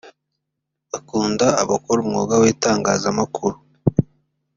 akunda 0.97 1.47
abakora 1.63 1.99
umwuga 2.01 2.35
w’ 2.41 2.43
itangazamakuru 2.53 3.57